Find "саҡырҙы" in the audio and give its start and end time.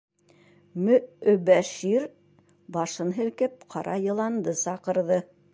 4.67-5.25